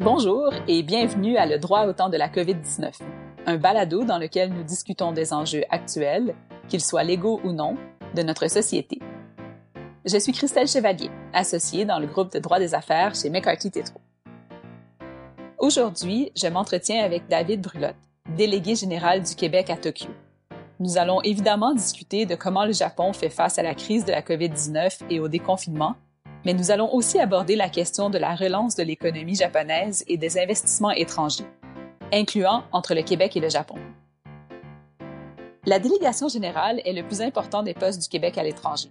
[0.00, 3.00] Bonjour et bienvenue à Le droit au temps de la COVID-19,
[3.46, 6.36] un balado dans lequel nous discutons des enjeux actuels,
[6.68, 7.76] qu'ils soient légaux ou non,
[8.14, 9.00] de notre société.
[10.04, 14.00] Je suis Christelle Chevalier, associée dans le groupe de droit des affaires chez McCarthy Tétro.
[15.58, 17.96] Aujourd'hui, je m'entretiens avec David Brulotte,
[18.36, 20.10] délégué général du Québec à Tokyo.
[20.78, 24.22] Nous allons évidemment discuter de comment le Japon fait face à la crise de la
[24.22, 25.96] COVID-19 et au déconfinement,
[26.44, 30.38] mais nous allons aussi aborder la question de la relance de l'économie japonaise et des
[30.38, 31.46] investissements étrangers,
[32.12, 33.76] incluant entre le Québec et le Japon.
[35.66, 38.88] La délégation générale est le plus important des postes du Québec à l'étranger.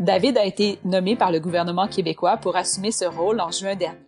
[0.00, 3.98] David a été nommé par le gouvernement québécois pour assumer ce rôle en juin dernier.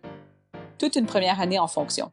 [0.77, 2.11] Toute une première année en fonction.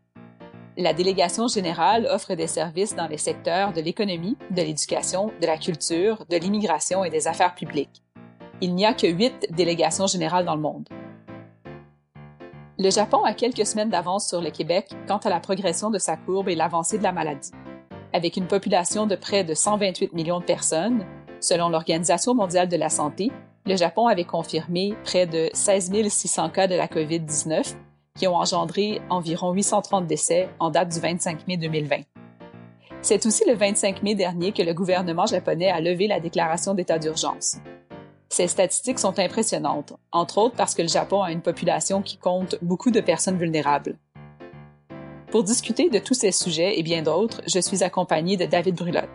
[0.76, 5.58] La délégation générale offre des services dans les secteurs de l'économie, de l'éducation, de la
[5.58, 8.02] culture, de l'immigration et des affaires publiques
[8.60, 10.88] il n'y a que huit délégations générales dans le monde.
[12.78, 16.16] Le Japon a quelques semaines d'avance sur le Québec quant à la progression de sa
[16.16, 17.50] courbe et l'avancée de la maladie.
[18.12, 21.04] Avec une population de près de 128 millions de personnes,
[21.40, 23.30] selon l'Organisation mondiale de la santé,
[23.66, 27.74] le Japon avait confirmé près de 16 600 cas de la COVID-19
[28.16, 31.98] qui ont engendré environ 830 décès en date du 25 mai 2020.
[33.02, 36.98] C'est aussi le 25 mai dernier que le gouvernement japonais a levé la déclaration d'état
[36.98, 37.58] d'urgence.
[38.30, 42.56] Ces statistiques sont impressionnantes, entre autres parce que le Japon a une population qui compte
[42.60, 43.96] beaucoup de personnes vulnérables.
[45.30, 49.08] Pour discuter de tous ces sujets et bien d'autres, je suis accompagnée de David Brulotte.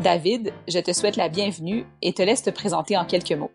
[0.00, 3.52] David, je te souhaite la bienvenue et te laisse te présenter en quelques mots.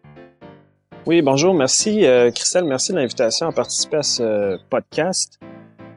[1.05, 5.39] Oui, bonjour, merci euh, Christelle, merci de l'invitation à participer à ce podcast.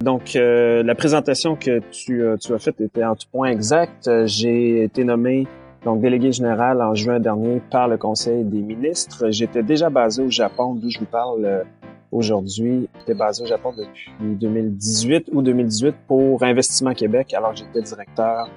[0.01, 4.11] Donc, euh, la présentation que tu, euh, tu, as faite était en tout point exact.
[4.27, 5.47] J'ai été nommé
[5.85, 9.31] donc délégué général en juin dernier par le Conseil des ministres.
[9.31, 11.65] J'étais déjà basé au Japon, d'où je vous parle euh,
[12.11, 12.89] aujourd'hui.
[13.01, 18.49] J'étais basé au Japon depuis 2018 ou 2018 pour Investissement Québec, alors j'étais directeur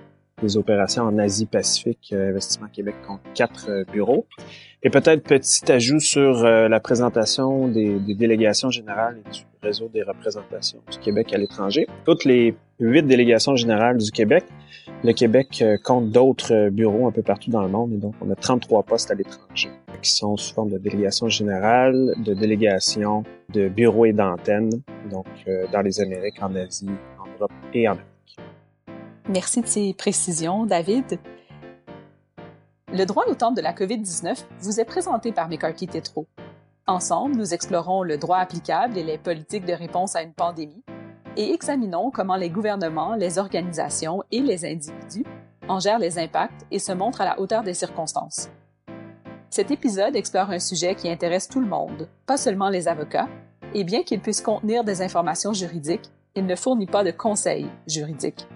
[0.41, 4.25] des opérations en Asie-Pacifique, euh, Investissement Québec compte quatre euh, bureaux.
[4.83, 10.03] Et peut-être petit ajout sur la présentation des, des, délégations générales et du réseau des
[10.03, 11.87] représentations du Québec à l'étranger.
[12.03, 14.43] Toutes les huit délégations générales du Québec
[15.03, 18.15] le Québec euh, compte d'autres euh, bureaux un peu partout dans le monde et donc
[18.21, 19.69] on a 33 postes à l'étranger
[20.01, 23.23] qui sont sous forme de délégation générale, de délégation,
[23.53, 24.69] de bureaux et d'antennes,
[25.09, 28.14] donc euh, dans les Amériques, en Asie, en Europe et en Afrique.
[29.27, 31.19] Merci de ces précisions, David.
[32.93, 36.27] Le droit au temps de la COVID-19 vous est présenté par McCarthy Tétro.
[36.85, 40.83] Ensemble, nous explorons le droit applicable et les politiques de réponse à une pandémie
[41.37, 45.25] et examinons comment les gouvernements, les organisations et les individus
[45.67, 48.51] en gèrent les impacts et se montrent à la hauteur des circonstances.
[49.49, 53.27] Cet épisode explore un sujet qui intéresse tout le monde, pas seulement les avocats,
[53.73, 58.47] et bien qu'il puisse contenir des informations juridiques, il ne fournit pas de conseils juridiques.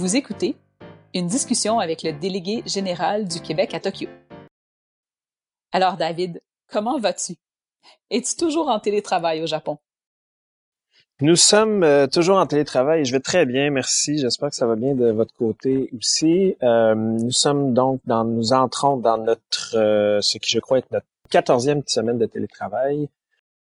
[0.00, 0.54] Vous écoutez
[1.12, 4.08] une discussion avec le délégué général du Québec à Tokyo.
[5.72, 7.34] Alors David, comment vas-tu?
[8.08, 9.78] Es-tu toujours en télétravail au Japon?
[11.20, 14.18] Nous sommes euh, toujours en télétravail je vais très bien, merci.
[14.18, 16.54] J'espère que ça va bien de votre côté aussi.
[16.62, 20.92] Euh, nous sommes donc dans, nous entrons dans notre, euh, ce qui je crois être
[20.92, 23.08] notre quatorzième semaine de télétravail.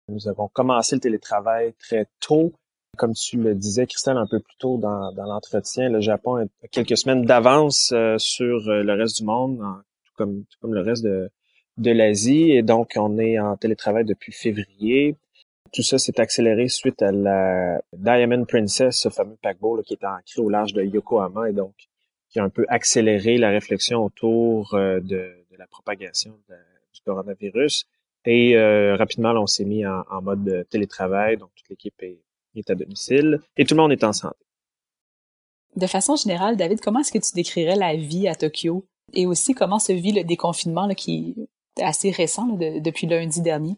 [0.08, 2.53] Nous avons commencé le télétravail très tôt.
[2.97, 6.69] Comme tu le disais, Christelle, un peu plus tôt dans, dans l'entretien, le Japon a
[6.71, 9.59] quelques semaines d'avance sur le reste du monde,
[10.05, 11.31] tout, comme, tout comme le reste de,
[11.79, 12.53] de l'Asie.
[12.53, 15.17] Et donc, on est en télétravail depuis février.
[15.73, 20.41] Tout ça s'est accéléré suite à la Diamond Princess, ce fameux paquebot qui est ancré
[20.41, 21.75] au large de Yokohama et donc
[22.31, 26.39] qui a un peu accéléré la réflexion autour euh, de, la propagation
[26.93, 27.87] du coronavirus.
[28.27, 32.21] Et euh, rapidement, on s'est mis en, mode télétravail, donc toute l'équipe est,
[32.69, 34.37] à domicile et tout le monde est en santé.
[35.77, 39.55] De façon générale, David, comment est-ce que tu décrirais la vie à Tokyo et aussi
[39.55, 41.34] comment se vit le déconfinement qui
[41.77, 43.77] est assez récent depuis lundi dernier?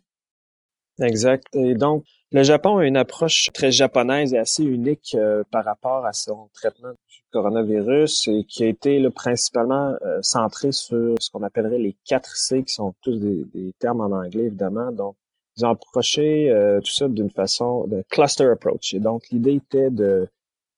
[1.00, 1.44] Exact.
[1.54, 6.04] Et donc, le Japon a une approche très japonaise et assez unique euh, par rapport
[6.04, 11.30] à son traitement du coronavirus et qui a été là, principalement euh, centré sur ce
[11.30, 14.92] qu'on appellerait les 4 C, qui sont tous des, termes en anglais, évidemment.
[14.92, 15.16] Donc,
[15.58, 18.94] ils ont approché euh, tout ça d'une façon de cluster approach.
[18.94, 20.28] Et donc, l'idée était de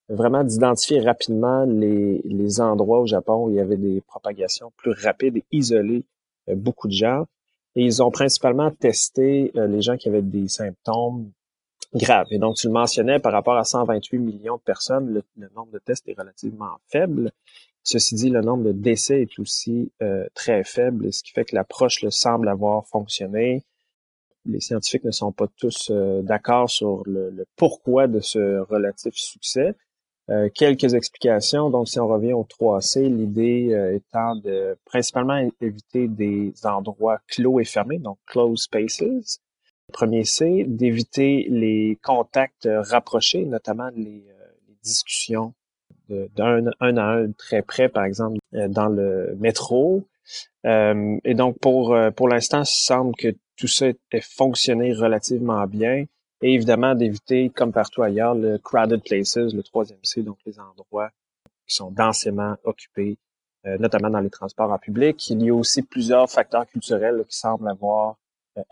[0.09, 4.93] vraiment d'identifier rapidement les, les endroits au Japon où il y avait des propagations plus
[4.93, 6.05] rapides et isoler
[6.49, 7.27] beaucoup de gens
[7.77, 11.31] et ils ont principalement testé euh, les gens qui avaient des symptômes
[11.95, 12.27] graves.
[12.31, 15.79] Et donc, tu le mentionnais, par rapport à 128 millions de personnes, le, nombre de
[15.79, 17.33] tests est relativement faible.
[17.83, 21.55] Ceci dit, le nombre de décès est aussi euh, très faible, ce qui fait que
[21.55, 23.65] l'approche semble avoir fonctionné.
[24.47, 25.91] Les scientifiques ne sont pas tous
[26.23, 29.75] d'accord sur le, pourquoi de ce relatif succès.
[30.55, 31.71] quelques explications.
[31.71, 37.65] Donc, si on revient au 3C, l'idée étant de principalement éviter des endroits clos et
[37.65, 39.41] fermés, donc closed spaces.
[39.93, 44.25] Premier C, d'éviter les contacts rapprochés, notamment les,
[44.69, 45.53] les discussions
[46.37, 50.05] d'un un à un très près, par exemple, euh, dans le métro.
[50.67, 53.29] Euh, et donc, pour, euh, pour l'instant, il semble que
[53.61, 56.05] tout ça ait fonctionné relativement bien.
[56.43, 61.11] Et évidemment, d'éviter, comme partout ailleurs, le crowded places, le troisième C, donc les endroits
[61.67, 63.19] qui sont densément occupés,
[63.65, 65.29] notamment dans les transports en public.
[65.29, 68.17] Il y a aussi plusieurs facteurs culturels qui semblent avoir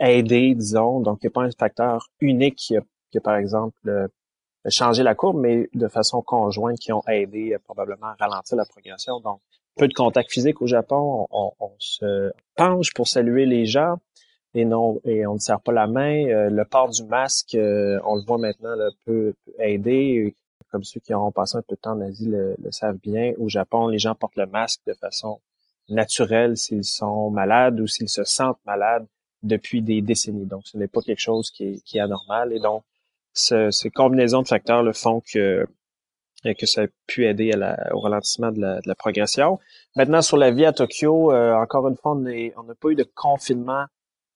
[0.00, 1.00] aidé, disons.
[1.00, 2.80] Donc, il n'y a pas un facteur unique qui a,
[3.10, 4.08] qui a par exemple,
[4.70, 8.64] changer la courbe, mais de façon conjointe qui ont aidé euh, probablement à ralentir la
[8.64, 9.20] progression.
[9.20, 9.40] Donc,
[9.76, 11.26] peu de contact physique au Japon.
[11.30, 13.98] On, se penche pour saluer les gens
[14.54, 16.26] et non et on ne serre pas la main.
[16.26, 20.34] Euh, le port du masque, euh, on le voit maintenant, là, peut, aider.
[20.70, 23.32] Comme ceux qui auront passé un peu de temps en Asie le, le, savent bien.
[23.38, 25.40] Au Japon, les gens portent le masque de façon
[25.88, 29.06] naturelle s'ils sont malades ou s'ils se sentent malades
[29.42, 30.44] depuis des décennies.
[30.44, 32.52] Donc, ce n'est pas quelque chose qui est, qui est anormal.
[32.52, 32.82] Et donc,
[33.32, 35.66] ces combinaisons de facteurs le font que
[36.46, 37.50] euh, que ça a pu aider
[37.92, 39.58] au ralentissement de la, progression.
[39.96, 43.06] Maintenant, sur la vie à Tokyo, euh, encore une fois, on n'a pas eu de
[43.14, 43.86] confinement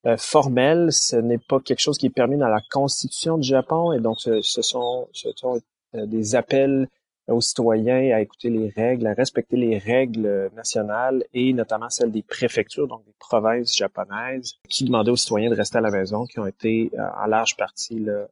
[0.06, 0.92] euh, formel.
[0.92, 3.92] Ce n'est pas quelque chose qui est permis dans la Constitution du Japon.
[3.92, 5.60] Et donc, ce, sont, ce sont
[5.94, 6.88] des appels
[7.28, 12.22] aux citoyens à écouter les règles, à respecter les règles nationales et notamment celles des
[12.22, 16.40] préfectures, donc des provinces japonaises, qui demandaient aux citoyens de rester à la maison, qui
[16.40, 18.26] ont été en large partie là,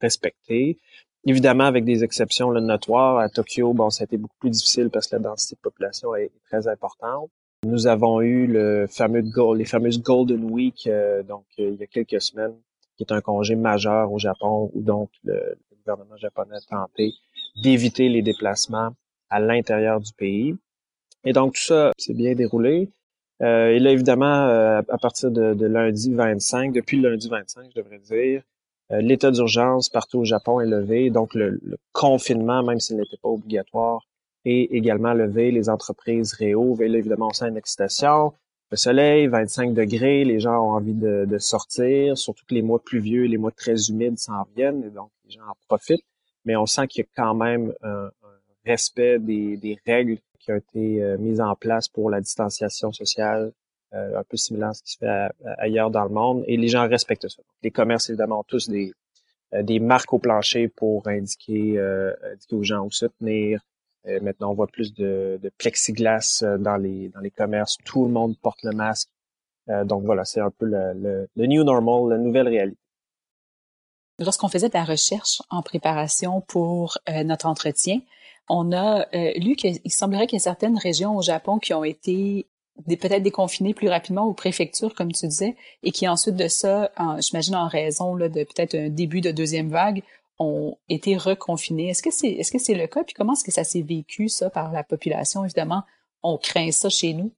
[0.00, 0.78] respecté.
[1.24, 3.18] Évidemment, avec des exceptions là, notoires.
[3.18, 6.14] À Tokyo, bon, ça a été beaucoup plus difficile parce que la densité de population
[6.16, 7.30] est très importante.
[7.64, 9.22] Nous avons eu le fameux
[9.54, 12.54] les fameuses Golden Week, euh, donc euh, il y a quelques semaines,
[12.96, 17.12] qui est un congé majeur au Japon, où donc le, gouvernement japonais a tenté
[17.62, 18.90] d'éviter les déplacements
[19.30, 20.56] à l'intérieur du pays.
[21.24, 22.90] Et donc tout ça s'est bien déroulé.
[23.42, 24.46] Euh, et là, évidemment,
[24.78, 28.42] à partir de, de, lundi 25, depuis le lundi 25, je devrais dire,
[28.92, 31.60] euh, l'état d'urgence partout au Japon est levé, donc le,
[31.92, 34.06] confinement, même s'il n'était pas obligatoire,
[34.44, 35.50] est également levé.
[35.50, 38.32] Les entreprises réouvrent et là, évidemment, on sent une excitation.
[38.70, 43.24] Le soleil, 25 degrés, les gens ont envie de, sortir, surtout que les mois pluvieux,
[43.24, 46.04] les mois très humides s'en viennent, et donc les gens en profitent.
[46.46, 48.10] Mais on sent qu'il y a quand même un,
[48.64, 53.52] respect des, règles qui ont été euh, mises en place pour la distanciation sociale,
[53.92, 55.28] euh, un peu similaire à ce qui se fait
[55.58, 57.42] ailleurs dans le monde, et les gens respectent ça.
[57.62, 58.92] Les commerces, évidemment, ont tous des,
[59.54, 63.60] euh, des marques au plancher pour indiquer, euh, indiquer aux gens où se tenir.
[64.04, 67.76] Maintenant, on voit plus de, de, plexiglas dans les, dans les commerces.
[67.84, 69.08] Tout le monde porte le masque.
[69.84, 72.78] donc voilà, c'est un peu le, le, new normal, la nouvelle réalité.
[74.18, 78.00] Lorsqu'on faisait de la recherche en préparation pour notre entretien,
[78.48, 79.06] on a
[79.36, 82.46] lu qu'il semblerait qu'il y a certaines régions au Japon qui ont été
[82.86, 86.90] peut-être déconfinés plus rapidement aux préfectures, comme tu disais, et qui ensuite de ça,
[87.20, 90.02] j'imagine en raison là, de peut-être un début de deuxième vague,
[90.38, 91.90] ont été reconfinés.
[91.90, 93.04] Est-ce que c'est est-ce que le cas?
[93.04, 95.44] Puis comment est-ce que ça s'est vécu, ça, par la population?
[95.44, 95.84] Évidemment,
[96.22, 97.32] on craint ça chez nous.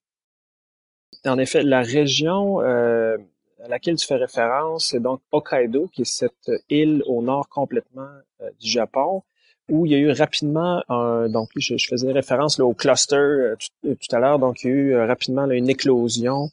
[1.25, 3.17] En effet, la région euh,
[3.63, 8.09] à laquelle tu fais référence, c'est donc Hokkaido, qui est cette île au nord complètement
[8.43, 9.23] euh, du Japon,
[9.71, 10.83] où il y a eu rapidement,
[11.31, 14.97] donc je, faisais référence au cluster euh, tout, à l'heure, donc il y a eu
[14.97, 16.51] rapidement une éclosion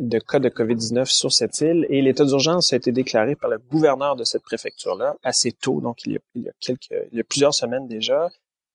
[0.00, 3.58] de cas de COVID-19 sur cette île et l'état d'urgence a été déclaré par le
[3.58, 7.18] gouverneur de cette préfecture-là assez tôt, donc il y, a, il y a, quelques, il
[7.18, 8.28] y a plusieurs semaines déjà.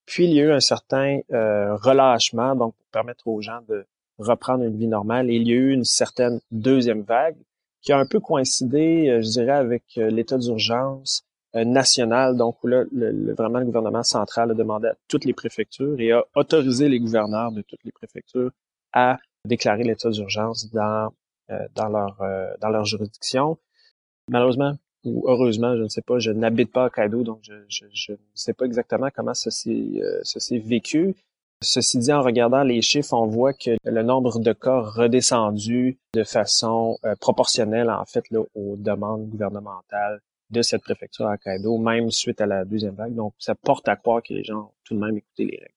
[0.06, 3.86] Puis il y a eu un certain relâchement, donc pour permettre aux gens de
[4.18, 5.30] reprendre une vie normale.
[5.30, 7.36] Et il y a eu une certaine deuxième vague
[7.80, 11.24] qui a un peu coïncidé, je dirais, avec l'état d'urgence
[11.56, 15.32] euh, national, donc où là, le, vraiment le gouvernement central a demandé à toutes les
[15.32, 18.50] préfectures et a autorisé les gouverneurs de toutes les préfectures
[18.92, 21.12] à déclarer l'état d'urgence dans
[21.50, 23.58] euh, dans leur euh, dans leur juridiction.
[24.28, 27.84] Malheureusement ou heureusement, je ne sais pas, je n'habite pas à Kaido, donc je, je,
[27.92, 31.14] je, ne sais pas exactement comment ça s'est ça s'est vécu.
[31.62, 36.24] Ceci dit, en regardant les chiffres, on voit que le nombre de cas redescendu de
[36.24, 42.40] façon proportionnelle en fait là, aux demandes gouvernementales de cette préfecture à Kaido, même suite
[42.40, 43.14] à la deuxième vague.
[43.14, 45.74] Donc, ça porte à croire que les gens ont tout de même écouté les règles.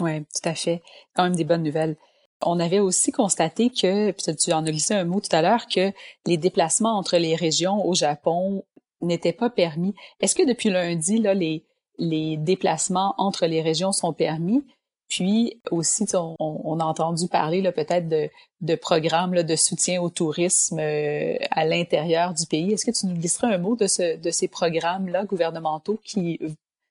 [0.00, 0.82] Oui, tout à fait.
[1.14, 1.96] Quand même des bonnes nouvelles.
[2.42, 5.66] On avait aussi constaté que, puis tu en as glissé un mot tout à l'heure,
[5.66, 5.92] que
[6.26, 8.64] les déplacements entre les régions au Japon
[9.00, 9.94] n'étaient pas permis.
[10.20, 11.64] Est-ce que depuis lundi, là, les,
[11.98, 14.62] déplacements entre les régions sont permis?
[15.08, 21.64] Puis aussi, on, a entendu parler peut-être de, programmes de soutien au tourisme euh, à
[21.64, 22.72] l'intérieur du pays.
[22.72, 26.40] Est-ce que tu nous glisserais un mot de, ce, de ces programmes-là gouvernementaux qui,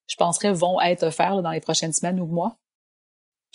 [0.08, 2.56] je penserais, vont être offerts dans les prochaines semaines ou mois?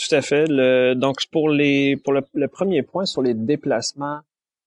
[0.00, 0.46] Tout à fait.
[0.48, 4.20] Le, donc pour les pour le, premier point sur les déplacements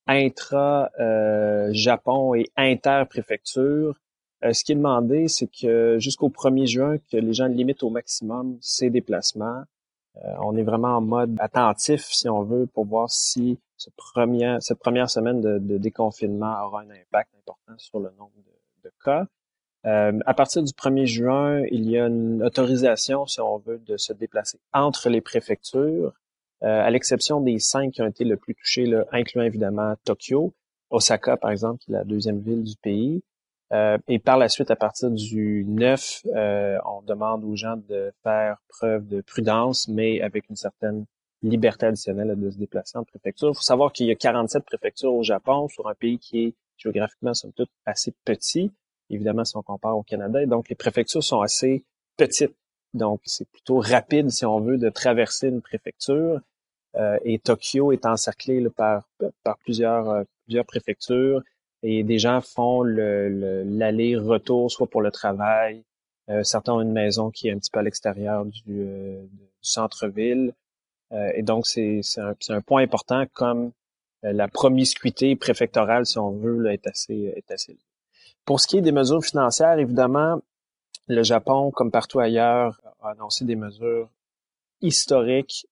[0.05, 3.95] intra euh, Japon et inter préfecture,
[4.43, 7.89] euh, ce qui est demandé, c'est que jusqu'au 1er juin, que les gens limitent au
[7.89, 9.63] maximum ces déplacements.
[10.17, 14.57] Euh, on est vraiment en mode attentif, si on veut, pour voir si ce premier,
[14.59, 18.31] cette première semaine de, déconfinement aura un impact important sur le nombre
[18.83, 19.25] de, cas.
[19.85, 23.97] Euh, à partir du 1er juin, il y a une autorisation, si on veut, de
[23.97, 26.13] se déplacer entre les préfectures,
[26.61, 30.53] à l'exception des cinq qui ont été le plus touchés, là, incluant évidemment Tokyo,
[30.91, 33.21] Osaka, par exemple, qui est la deuxième ville du pays.
[33.73, 38.13] Euh, et par la suite, à partir du 9, euh, on demande aux gens de
[38.21, 41.05] faire preuve de prudence, mais avec une certaine
[41.41, 43.49] liberté additionnelle de se déplacer en préfecture.
[43.49, 46.55] Il faut savoir qu'il y a 47 préfectures au Japon, sur un pays qui est
[46.77, 48.71] géographiquement, somme toute, assez petit,
[49.13, 50.45] évidemment, si on compare au Canada.
[50.45, 51.83] Donc, les préfectures sont assez
[52.17, 52.55] petites.
[52.93, 56.39] Donc, c'est plutôt rapide, si on veut, de traverser une préfecture.
[56.95, 59.03] Euh, et Tokyo est encerclé par,
[59.43, 61.41] par plusieurs, plusieurs préfectures
[61.83, 65.83] et des gens font l'aller-retour, soit pour le travail,
[66.29, 69.21] euh, certains ont une maison qui est un petit peu à l'extérieur du, euh,
[69.61, 70.53] centre-ville.
[71.11, 73.71] Euh, et donc, c'est un, un, point important comme
[74.21, 77.77] la promiscuité préfectorale, si on veut, là, est assez est assez
[78.45, 80.41] Pour ce qui est des mesures financières, évidemment,
[81.07, 84.09] le Japon, comme partout ailleurs, a annoncé des mesures
[84.81, 85.67] historiques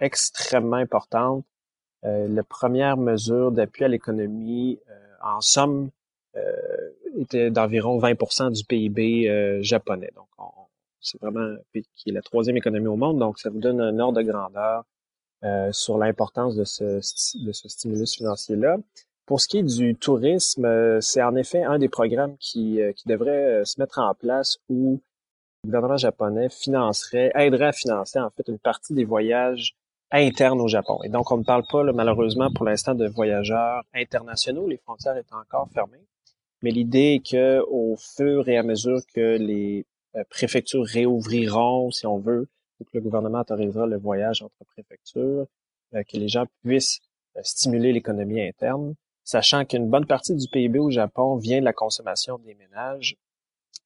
[0.00, 1.44] extrêmement importantes.
[2.02, 4.78] la première mesure d'appui à l'économie
[5.22, 5.90] en somme,
[6.36, 10.10] euh, était d'environ 20% du PIB euh, japonais.
[10.16, 10.26] Donc,
[11.00, 14.18] c'est vraiment qui est la troisième économie au monde, donc ça vous donne un ordre
[14.18, 14.84] de grandeur
[15.44, 16.84] euh, sur l'importance de ce,
[17.44, 18.78] de ce stimulus financier-là.
[19.26, 23.64] Pour ce qui est du tourisme, c'est en effet un des programmes qui, qui devrait
[23.64, 25.00] se mettre en place où
[25.64, 29.74] le gouvernement japonais financerait, aiderait à financer en fait une partie des voyages
[30.10, 31.00] interne au Japon.
[31.04, 34.68] Et donc, on ne parle pas, malheureusement, pour l'instant, de voyageurs internationaux.
[34.68, 36.04] Les frontières étant encore fermées.
[36.62, 42.06] Mais l'idée est que, au fur et à mesure que les euh, préfectures réouvriront, si
[42.06, 45.46] on veut, que le gouvernement autorisera le voyage entre préfectures,
[45.94, 47.00] euh, que les gens puissent
[47.36, 51.72] euh, stimuler l'économie interne, sachant qu'une bonne partie du PIB au Japon vient de la
[51.72, 53.16] consommation des ménages.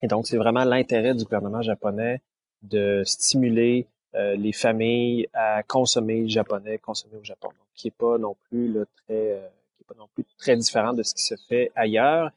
[0.01, 2.21] Et donc, c'est vraiment l'intérêt du gouvernement japonais
[2.61, 7.49] de stimuler euh, les familles à consommer japonais, consommer au Japon.
[7.49, 9.41] Donc, qui est pas non plus très,
[10.47, 12.31] euh, différent de ce qui se fait ailleurs.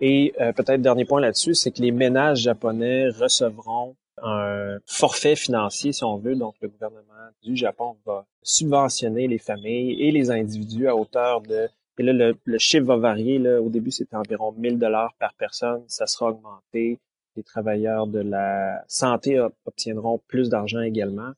[0.00, 5.92] Et euh, peut-être dernier point là-dessus, c'est que les ménages japonais recevront un forfait financier,
[5.92, 6.36] si on veut.
[6.36, 7.02] Donc, le gouvernement
[7.42, 12.58] du Japon va subventionner les familles et les individus à hauteur de et là, le,
[12.58, 13.38] chiffre va varier.
[13.38, 13.60] Là.
[13.60, 15.82] Au début, c'était environ 1000 dollars par personne.
[15.88, 16.98] Ça sera augmenté
[17.36, 21.32] les travailleurs de la santé obtiendront plus d'argent également.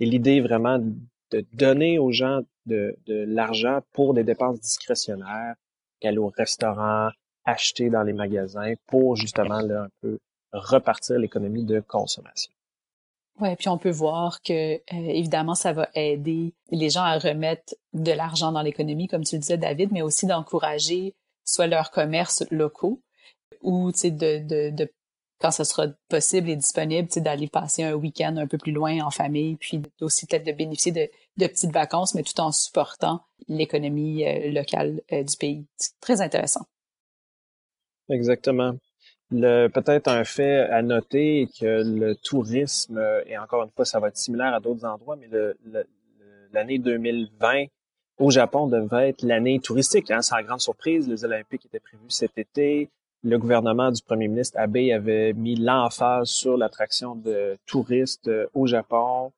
[0.00, 5.54] Et l'idée est vraiment de donner aux gens de, l'argent pour des dépenses discrétionnaires,
[6.00, 7.10] qu'aller au restaurant,
[7.44, 10.18] acheter dans les magasins pour justement là, un peu
[10.52, 12.52] repartir l'économie de consommation.
[13.40, 17.74] Ouais, puis on peut voir que euh, évidemment ça va aider les gens à remettre
[17.92, 21.14] de l'argent dans l'économie, comme tu le disais David, mais aussi d'encourager
[21.44, 23.00] soit leurs commerces locaux
[23.60, 24.92] ou de, de, de
[25.40, 29.10] quand ce sera possible et disponible, d'aller passer un week-end un peu plus loin en
[29.10, 34.24] famille, puis aussi peut-être de bénéficier de, de, petites vacances, mais tout en supportant l'économie
[34.24, 35.66] euh, locale euh, du pays.
[35.76, 36.66] C'est très intéressant.
[38.08, 38.76] Exactement.
[39.30, 44.16] Peut-être un fait à noter que le tourisme, et encore une fois, ça va être
[44.16, 45.28] similaire à d'autres endroits, mais
[46.52, 47.64] l'année 2020
[48.18, 50.10] au Japon devait être l'année touristique.
[50.10, 52.88] Hein, sans grande surprise, les Olympiques étaient prévus cet été
[53.24, 58.66] le gouvernement du premier ministre Abe avait mis l'emphase sur l'attraction de touristes euh, au
[58.66, 59.32] Japon,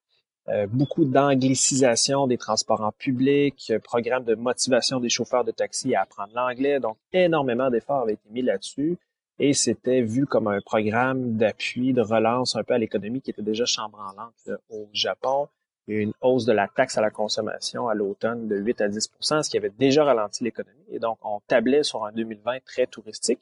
[0.49, 5.95] euh, beaucoup d'anglicisation des transports en public, euh, programme de motivation des chauffeurs de taxi
[5.95, 6.81] à apprendre l'anglais.
[6.81, 8.99] Donc, énormément d'efforts avaient été mis là-dessus
[9.39, 13.43] et c'était vu comme un programme d'appui, de relance un peu à l'économie qui était
[13.43, 15.49] déjà chambranlante au Japon.
[15.87, 18.57] Il y a eu une hausse de la taxe à la consommation à l'automne de
[18.57, 20.85] 8 à 10% ce qui avait déjà ralenti l'économie.
[20.91, 23.41] Et donc, on tablait sur un 2020 très touristique.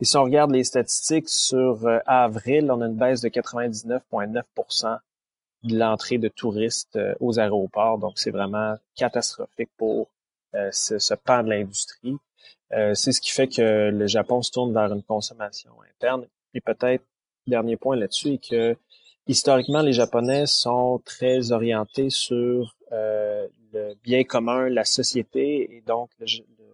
[0.00, 4.98] Et si on regarde les statistiques sur euh, avril, on a une baisse de 99,9%
[5.64, 7.98] de l'entrée de touristes euh, aux aéroports.
[7.98, 10.08] Donc, c'est vraiment catastrophique pour
[10.72, 12.16] ce, ce, pan de l'industrie.
[12.70, 16.26] c'est ce qui fait que le Japon se tourne vers une consommation interne.
[16.54, 17.04] Et peut-être,
[17.46, 18.76] dernier point là-dessus, est que
[19.26, 26.10] historiquement, les Japonais sont très orientés sur euh, le bien commun, la société, et donc
[26.18, 26.26] le,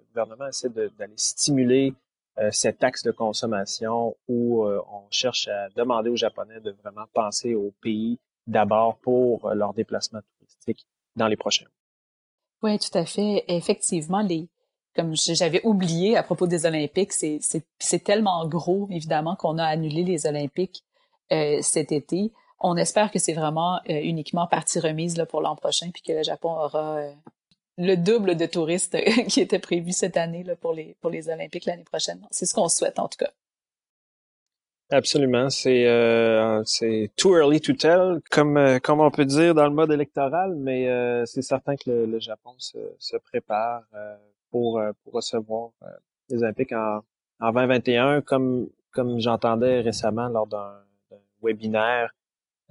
[0.09, 1.92] gouvernement essaie d'aller stimuler
[2.38, 7.04] euh, cet axe de consommation où euh, on cherche à demander aux Japonais de vraiment
[7.12, 11.75] penser au pays d'abord pour leur déplacement touristique dans les prochains mois.
[12.63, 13.45] Oui, tout à fait.
[13.49, 14.49] Effectivement, les,
[14.95, 20.27] comme j'avais oublié à propos des Olympiques, c'est tellement gros, évidemment, qu'on a annulé les
[20.27, 20.85] Olympiques
[21.33, 22.33] euh, cet été.
[22.59, 26.13] On espère que c'est vraiment euh, uniquement partie remise là, pour l'an prochain, puis que
[26.13, 27.13] le Japon aura euh,
[27.77, 28.97] le double de touristes
[29.29, 32.27] qui était prévu cette année là, pour, les, pour les Olympiques l'année prochaine.
[32.31, 33.33] C'est ce qu'on souhaite en tout cas.
[34.90, 35.85] Absolument, c'est
[36.64, 40.88] c'est too early to tell, comme comme on peut dire dans le mode électoral, mais
[41.26, 43.83] c'est certain que le, le Japon se, se prépare
[44.50, 45.87] pour, euh, pour recevoir euh,
[46.31, 47.00] les Olympiques en,
[47.40, 50.73] en 2021, comme, comme j'entendais récemment lors d'un
[51.43, 52.11] webinaire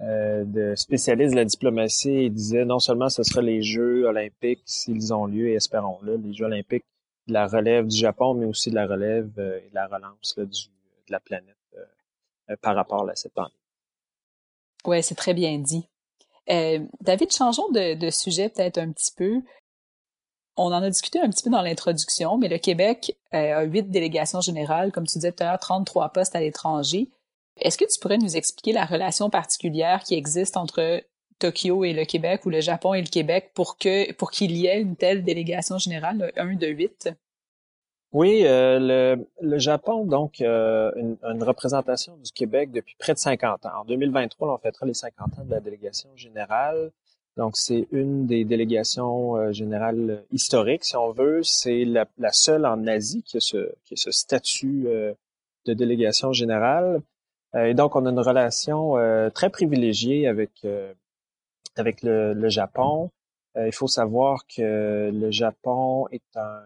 [0.02, 4.64] euh, de spécialistes de la diplomatie, ils disaient non seulement ce sera les Jeux olympiques
[4.66, 6.86] s'ils ont lieu, et espérons-le, les Jeux olympiques
[7.28, 10.44] de la relève du Japon, mais aussi de la relève et de la relance du,
[10.46, 11.55] de la planète
[12.62, 13.56] par rapport à cette pandémie.
[14.86, 15.88] Oui, c'est très bien dit.
[16.48, 19.42] David, changeons de, de sujet peut-être un petit peu
[20.58, 23.90] on en a discuté un petit peu dans l'introduction, mais le Québec euh, a huit
[23.90, 27.10] délégations générales, comme tu disais tout à l'heure, 33 postes à l'étranger.
[27.60, 31.04] Est-ce que tu pourrais nous expliquer la relation particulière qui existe entre
[31.40, 34.68] Tokyo et le Québec ou le Japon et le Québec pour que pour qu'il y
[34.68, 37.10] ait une telle délégation générale, un de huit?
[38.16, 43.20] Oui, euh, le, le, Japon, donc, euh, une, une, représentation du Québec depuis près de
[43.20, 43.82] 50 ans.
[43.82, 46.92] En 2023, on fêtera les 50 ans de la délégation générale.
[47.36, 51.44] Donc, c'est une des délégations euh, générales historiques, si on veut.
[51.44, 55.14] C'est la, seule en Asie qui a ce, qui a ce statut euh,
[55.66, 57.02] de délégation générale.
[57.54, 58.94] Euh, et donc, on a une relation
[59.34, 60.66] très privilégiée avec,
[61.76, 63.12] avec le, le Japon.
[63.58, 66.62] il faut savoir que le Japon est un...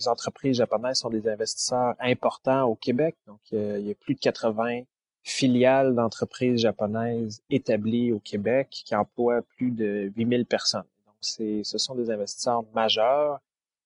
[0.00, 3.16] Les entreprises japonaises sont des investisseurs importants au Québec.
[3.26, 4.82] Donc, il y a plus de 80
[5.22, 10.86] filiales d'entreprises japonaises établies au Québec qui emploient plus de 8000 personnes.
[11.06, 13.40] Donc, c'est, ce sont des investisseurs majeurs.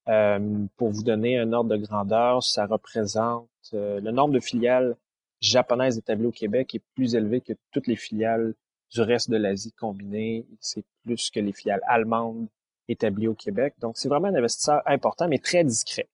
[0.08, 4.96] Euh, pour vous donner un ordre de grandeur, ça représente euh, le nombre de filiales
[5.40, 8.54] japonaises établies au Québec est plus élevé que toutes les filiales
[8.92, 10.46] du reste de l'Asie combinées.
[10.60, 12.46] C'est plus que les filiales allemandes
[12.88, 13.74] établies au Québec.
[13.80, 16.08] Donc, c'est vraiment un investisseur important, mais très discret.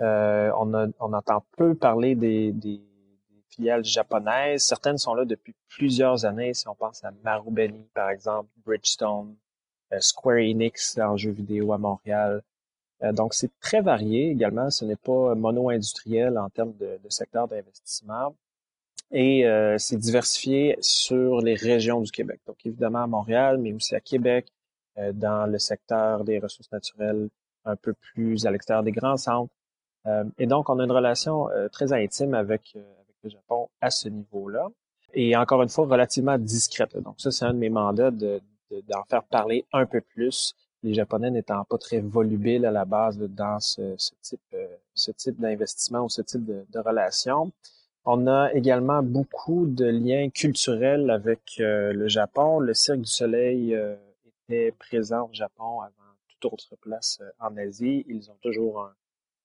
[0.00, 2.80] Euh, on, a, on entend peu parler des, des
[3.48, 4.62] filiales japonaises.
[4.62, 6.54] Certaines sont là depuis plusieurs années.
[6.54, 9.34] Si on pense à Marubeni, par exemple, Bridgestone,
[9.92, 12.42] euh, Square Enix en jeux vidéo à Montréal.
[13.02, 14.70] Euh, donc, c'est très varié également.
[14.70, 18.34] Ce n'est pas mono-industriel en termes de, secteur d'investissement.
[19.12, 22.40] Et euh, c'est diversifié sur les régions du Québec.
[22.46, 24.48] Donc, évidemment à Montréal, mais aussi à Québec,
[25.14, 27.28] dans le secteur des ressources naturelles
[27.64, 29.52] un peu plus à l'extérieur des grands centres.
[30.38, 32.76] et donc, on a une relation très intime avec,
[33.24, 34.68] Japon à ce niveau-là.
[35.12, 36.96] Et encore une fois, relativement discrète.
[36.98, 38.40] Donc ça, c'est un de mes mandats de,
[38.88, 43.18] d'en faire parler un peu plus, les Japonais n'étant pas très volubiles à la base
[43.18, 47.50] dans ce, type, euh, d'investissement ou ce type de, relation.
[48.04, 52.60] On a également beaucoup de liens culturels avec euh, le Japon.
[52.60, 53.96] Le Cirque du Soleil euh,
[54.48, 55.92] était présent au Japon avant
[56.28, 58.04] toute autre place en Asie.
[58.08, 58.80] Ils ont toujours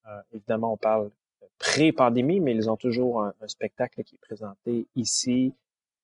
[0.05, 1.11] un, évidemment, on parle
[1.57, 5.53] pré-pandémie, mais ils ont toujours un, spectacle qui est présenté ici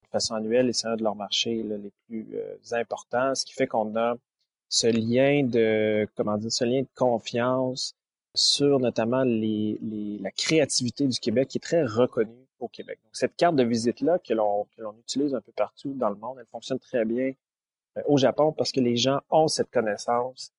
[0.04, 3.54] de façon annuelle et c'est un de leurs marchés les plus euh, importants, ce qui
[3.54, 4.16] fait qu'on a
[4.70, 7.96] ce lien de comment dire, ce lien de confiance
[8.36, 13.00] sur notamment les, les, la créativité du Québec qui est très reconnue au Québec.
[13.04, 16.16] Donc, cette carte de visite-là que l'on, que l'on utilise un peu partout dans le
[16.16, 17.34] monde, elle fonctionne très bien euh,
[18.06, 20.54] au Japon parce que les gens ont cette connaissance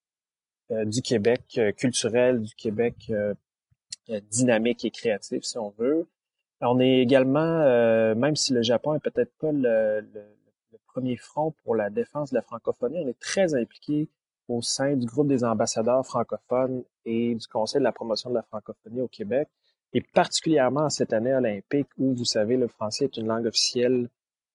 [0.71, 3.13] euh, du Québec culturel, du Québec
[4.11, 6.07] euh, dynamique et créative, si on veut.
[6.63, 10.03] On est également, euh, même si le Japon est peut-être pas le,
[10.87, 14.09] premier front pour la défense de la francophonie, on est très impliqué
[14.49, 18.43] au sein du groupe des ambassadeurs francophones et du Conseil de la promotion de la
[18.43, 19.49] francophonie au Québec,
[19.93, 24.09] et particulièrement cette année olympique où, vous savez, le français est une langue officielle euh,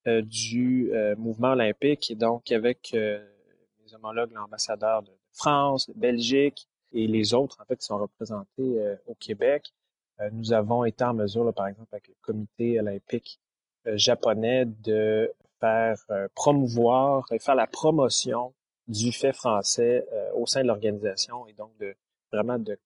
[0.05, 7.33] du mouvement olympique, et donc avec les homologues, l'ambassadeur de France, de Belgique, et les
[7.33, 9.73] autres, en fait, qui sont représentés euh, au Québec.
[10.19, 13.39] Euh, nous avons été en mesure, par exemple, avec le comité olympique
[13.87, 15.97] euh, japonais, de faire
[16.35, 18.53] promouvoir et faire la promotion
[18.89, 21.95] du fait français au sein de l'organisation et donc de
[22.33, 22.77] vraiment de,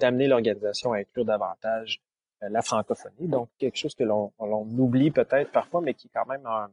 [0.00, 2.00] d'amener l'organisation à inclure davantage
[2.42, 3.28] la francophonie.
[3.28, 6.70] Donc, quelque chose que l'on, oublie peut-être parfois, mais qui est quand même un,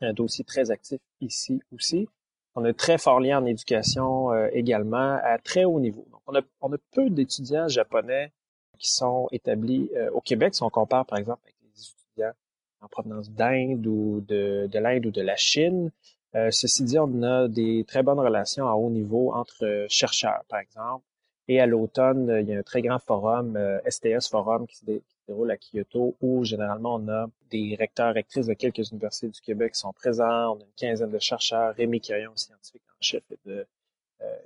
[0.00, 2.08] un dossier très actif ici aussi.
[2.54, 6.06] On a très fort lien en éducation euh, également à très haut niveau.
[6.10, 8.32] Donc, on a, on peu d'étudiants japonais
[8.78, 12.32] qui sont établis euh, au Québec si on compare par exemple avec les étudiants
[12.80, 15.90] en provenance d'Inde ou de, de l'Inde ou de la Chine.
[16.34, 20.60] Euh, ceci dit, on a des très bonnes relations à haut niveau entre chercheurs, par
[20.60, 21.04] exemple.
[21.52, 24.86] Et à l'automne, il y a un très grand forum, STS Forum, qui se,
[25.28, 29.74] déroule à Kyoto, où généralement on a des recteurs, rectrices de quelques universités du Québec
[29.74, 30.56] qui sont présents.
[30.56, 31.74] On a une quinzaine de chercheurs.
[31.74, 33.64] Rémi Caillon, scientifique en chef, euh,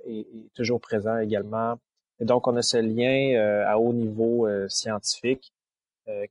[0.05, 1.79] est, toujours présent également.
[2.19, 5.53] Et donc, on a ce lien euh, à haut niveau euh, scientifique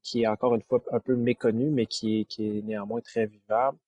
[0.02, 3.78] qui est encore une fois un peu méconnu, mais qui est, néanmoins très vivable.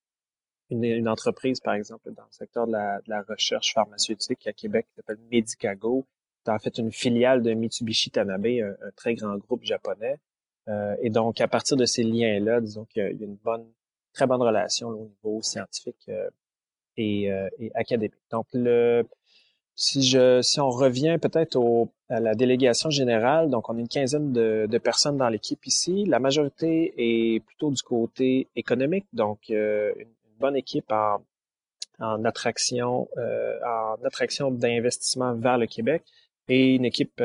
[0.71, 4.87] Une, entreprise, par exemple, dans le secteur de la, de la recherche pharmaceutique à Québec,
[4.89, 6.05] qui s'appelle Medicago,
[6.47, 10.17] en fait une filiale de Mitsubishi Tanabe, un très grand groupe japonais,
[10.69, 13.65] euh, et donc, à partir de ces liens-là, disons qu'il y a une bonne,
[14.13, 16.29] très bonne relation au niveau scientifique euh,
[16.97, 18.13] et, euh, et, académique.
[18.31, 19.07] Donc, le,
[19.75, 21.59] si je, si on revient peut-être
[22.09, 26.05] à la délégation générale, donc on a une quinzaine de, de personnes dans l'équipe ici.
[26.05, 29.93] La majorité est plutôt du côté économique, donc une,
[30.39, 31.21] bonne équipe en,
[31.99, 36.03] en attraction, en attraction d'investissement vers le Québec
[36.49, 37.21] et une équipe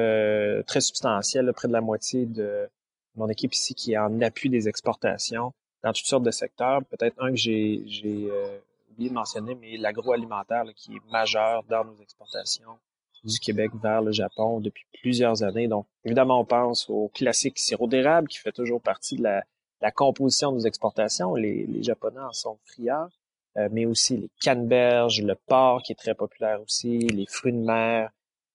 [0.66, 2.68] très substantielle, près de la moitié de
[3.16, 6.82] mon équipe ici qui est en appui des exportations dans toutes sortes de secteurs.
[6.84, 8.58] Peut-être un que j'ai euh,
[8.90, 12.78] oublié de mentionner, mais l'agroalimentaire qui est majeur dans nos exportations
[13.22, 15.68] du Québec vers le Japon depuis plusieurs années.
[15.68, 19.44] Donc, évidemment, on pense au classique sirop d'érable qui fait toujours partie de la,
[19.80, 21.34] la composition de nos exportations.
[21.34, 23.08] Les, les Japonais en sont friands,
[23.56, 27.58] euh, mais aussi les canneberges, le porc qui est très populaire aussi, les fruits de
[27.58, 28.10] mer.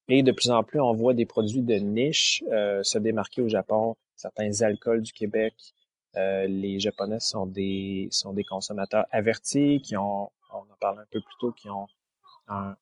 [0.10, 3.48] Et de plus en plus, on voit des produits de niche euh, se démarquer au
[3.48, 5.54] Japon certains alcools du Québec.
[6.18, 11.08] Euh, les Japonais sont des sont des consommateurs avertis qui ont, on en parlait un
[11.12, 11.88] peu plus tôt, qui ont
[12.48, 12.76] un,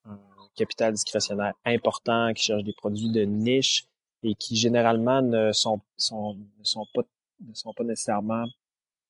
[0.56, 3.86] capital discrétionnaire important, qui cherchent des produits de niche
[4.24, 7.04] et qui généralement ne sont ne sont pas
[7.48, 8.46] ne sont pas nécessairement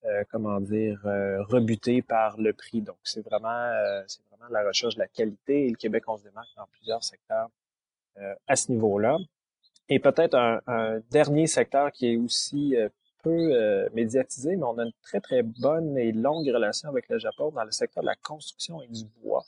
[0.05, 2.81] euh, comment dire euh, rebutés par le prix.
[2.81, 6.17] Donc c'est vraiment euh, c'est vraiment la recherche de la qualité et le Québec on
[6.17, 7.49] se démarque dans plusieurs secteurs
[8.47, 9.17] à ce niveau-là.
[9.89, 12.89] Et peut-être un, dernier secteur qui est aussi euh,
[13.23, 17.19] peu euh, médiatisé, mais on a une très, très bonne et longue relation avec le
[17.19, 19.45] Japon dans le secteur de la construction et du bois.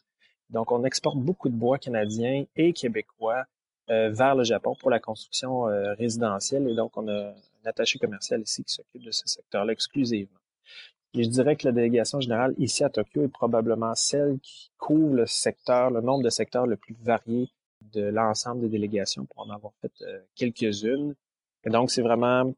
[0.50, 3.44] Donc, on exporte beaucoup de bois canadien et québécois
[3.90, 5.64] euh, vers le Japon pour la construction
[5.98, 6.68] résidentielle.
[6.70, 10.40] Et donc, on a un attaché commercial ici qui s'occupe de ce secteur-là exclusivement.
[11.14, 15.16] Et je dirais que la délégation générale ici à Tokyo est probablement celle qui couvre
[15.16, 17.50] le secteur, le nombre de secteurs le plus varié
[17.94, 21.16] de l'ensemble des délégations pour en avoir fait euh, quelques-unes.
[21.66, 22.54] Et donc, c'est vraiment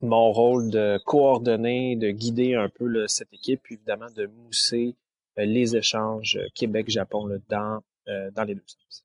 [0.00, 4.96] mon rôle de coordonner, de guider un peu cette équipe, puis évidemment de mousser
[5.38, 9.04] euh, les échanges euh, Québec-Japon dans, dans les deux sens.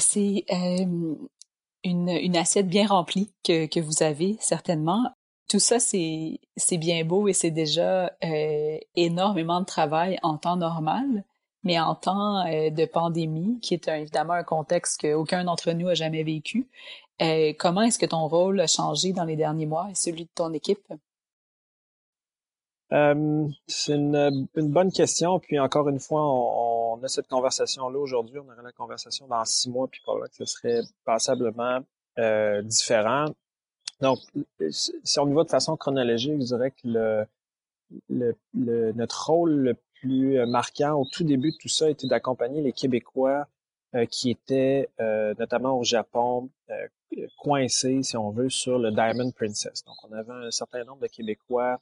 [0.00, 5.04] C'est une, une assiette bien remplie que, que vous avez, certainement.
[5.48, 6.38] Tout ça, c'est
[6.78, 8.10] bien beau et c'est déjà
[8.96, 11.24] énormément de travail en temps normal.
[11.64, 15.94] Mais en temps euh, de pandémie, qui est évidemment un contexte qu'aucun d'entre nous a
[15.94, 16.68] jamais vécu,
[17.22, 20.30] euh, comment est-ce que ton rôle a changé dans les derniers mois et celui de
[20.34, 20.84] ton équipe?
[22.92, 25.40] Euh, c'est une, bonne question.
[25.40, 28.38] Puis encore une fois, on, a cette conversation-là aujourd'hui.
[28.38, 31.80] On aura la conversation dans six mois, puis probablement que ce serait passablement
[32.62, 33.26] différent.
[34.00, 34.18] Donc,
[34.70, 37.26] si on y va de façon chronologique, je dirais que le,
[38.08, 42.60] le, notre rôle le plus euh, marquant au tout début de tout ça était d'accompagner
[42.60, 43.48] les Québécois
[43.94, 46.50] euh, qui étaient euh, notamment au Japon
[47.38, 49.84] coincés, si on veut, sur le Diamond Princess.
[49.84, 51.80] Donc, on avait un certain nombre de Québécois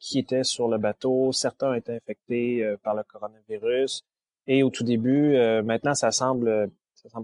[0.00, 1.30] qui étaient sur le bateau.
[1.30, 4.02] Certains étaient infectés par le coronavirus.
[4.48, 6.68] Et au tout début, maintenant, ça semble,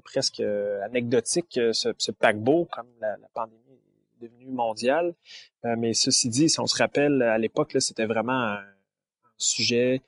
[0.04, 0.38] presque
[0.84, 3.80] anecdotique, ce, paquebot, comme la, la, pandémie
[4.20, 5.12] est devenue mondiale.
[5.64, 8.62] mais ceci dit, si on se rappelle, à l'époque, c'était vraiment un,
[9.42, 10.02] sujet,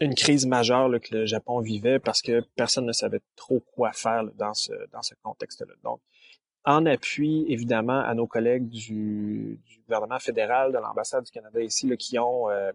[0.00, 4.24] une crise majeure que le Japon vivait parce que personne ne savait trop quoi faire
[4.38, 5.74] dans ce, dans ce contexte-là.
[5.84, 6.00] Donc,
[6.64, 11.96] en appui, évidemment, à nos collègues du, gouvernement fédéral, de l'ambassade du Canada ici, là,
[11.96, 12.70] qui ont euh,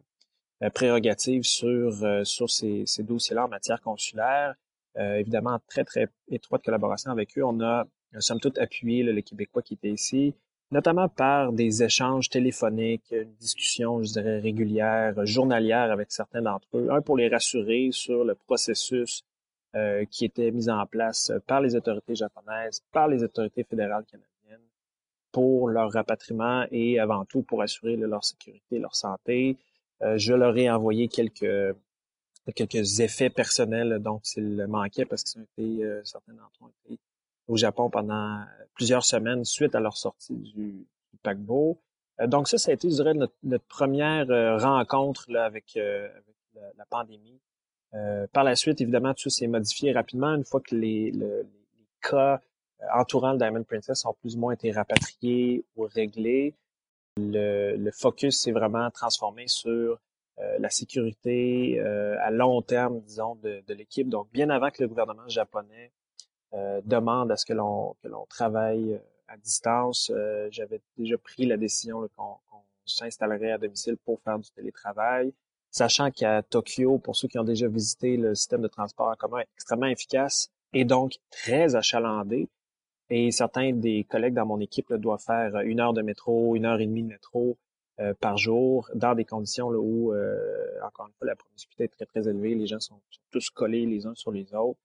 [0.74, 4.56] prérogative sur, euh, sur ces, ces dossiers-là en matière consulaire,
[4.98, 7.86] euh, évidemment, en très, très étroite collaboration avec eux, on a,
[8.20, 10.34] somme toute, appuyé le les Québécois qui étaient ici,
[10.76, 16.90] notamment par des échanges téléphoniques, une discussion, je dirais, régulière, journalière avec certains d'entre eux.
[16.92, 19.24] Un, pour les rassurer sur le processus
[19.76, 24.68] euh, qui était mis en place par les autorités japonaises, par les autorités fédérales canadiennes
[25.32, 29.58] pour leur rapatriement et avant tout pour assurer leur sécurité, leur santé.
[30.02, 31.76] je leur ai envoyé quelques
[32.54, 35.68] quelques effets personnels dont il manquait parce ont été,
[36.04, 37.00] certains d'entre eux ont été
[37.48, 40.88] au Japon pendant plusieurs semaines suite à leur sortie du,
[41.24, 41.80] paquebot.
[42.28, 44.28] donc ça, ça a été, je notre, première
[44.62, 47.40] rencontre là, avec, la, pandémie.
[48.32, 51.12] par la suite, évidemment, tout s'est modifié rapidement une fois que les,
[52.08, 52.40] cas
[52.94, 56.54] entourant le Diamond Princess ont plus ou moins été rapatriés ou réglés.
[57.18, 60.00] Le, focus s'est vraiment transformé sur
[60.40, 64.10] euh, la sécurité euh, à long terme, disons, de, de l'équipe.
[64.10, 65.92] Donc, bien avant que le gouvernement japonais
[66.56, 70.12] euh, demande à ce que l'on que l'on travaille à distance,
[70.52, 72.38] j'avais déjà pris la décision qu'on
[72.86, 75.34] s'installerait à domicile pour faire du télétravail,
[75.72, 79.40] sachant qu'à Tokyo, pour ceux qui ont déjà visité, le système de transport en commun
[79.40, 82.48] est extrêmement efficace et donc très achalandé.
[83.10, 86.80] Et certains des collègues dans mon équipe doivent faire une heure de métro, une heure
[86.80, 87.58] et demie de métro
[88.00, 91.88] euh, par jour, dans des conditions là, où, euh, encore une fois, la promiscuité est
[91.88, 92.54] très, très élevée.
[92.56, 93.00] Les gens sont,
[93.32, 94.85] tous collés les uns sur les autres, euh,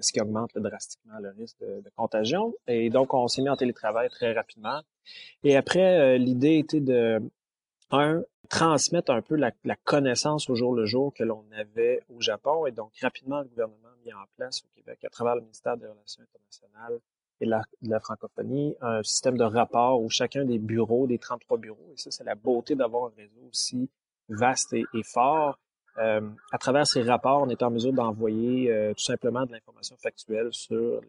[0.00, 2.54] ce qui augmente drastiquement le risque de, contagion.
[2.66, 4.82] Et donc, on s'est mis en télétravail très rapidement.
[5.42, 7.20] Et après, l'idée était de,
[7.90, 12.20] un, transmettre un peu la, la, connaissance au jour le jour que l'on avait au
[12.20, 12.66] Japon.
[12.66, 15.76] Et donc, rapidement, le gouvernement a mis en place au Québec, à travers le ministère
[15.76, 17.00] des Relations internationales,
[17.40, 21.90] et de la, francophonie, un système de rapport où chacun des bureaux, des 33 bureaux,
[21.94, 23.88] et ça, c'est la beauté d'avoir un réseau aussi
[24.28, 25.58] vaste et, fort.
[25.98, 26.20] Euh,
[26.52, 30.48] à travers ces rapports, on est en mesure d'envoyer euh, tout simplement de l'information factuelle
[30.52, 31.00] sur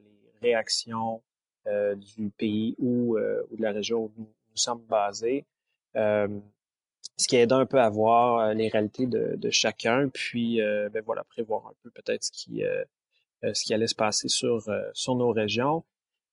[0.41, 1.22] les réactions
[1.67, 5.46] euh, du pays ou, ou, de la région où nous, sommes basés,
[5.96, 11.24] ce qui aide un peu à voir les réalités de, de chacun, puis ben voilà,
[11.24, 12.63] prévoir un peu peut-être ce qui
[13.41, 15.86] ce qui allait se passer sur sur nos régions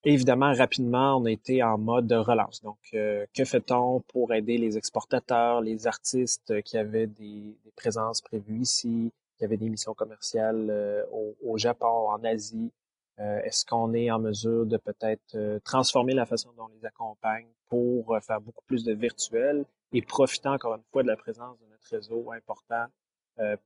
[0.04, 2.62] évidemment, rapidement, on a été en mode de relance.
[2.62, 8.60] Donc, euh, que fait-on pour aider les exportateurs, les artistes qui avaient des, présences prévues
[8.60, 11.04] ici, qui avaient des missions commerciales euh,
[11.44, 12.72] au, Japon, en Asie?
[13.20, 17.46] Euh, est-ce qu'on est en mesure de peut-être transformer la façon dont on les accompagne
[17.68, 21.66] pour faire beaucoup plus de virtuel et profiter encore une fois de la présence de
[21.66, 22.86] notre réseau important